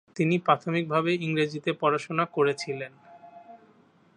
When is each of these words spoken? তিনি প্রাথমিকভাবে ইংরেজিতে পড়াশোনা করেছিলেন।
তিনি 0.15 0.35
প্রাথমিকভাবে 0.39 1.11
ইংরেজিতে 1.25 1.71
পড়াশোনা 1.73 2.25
করেছিলেন। 2.25 2.91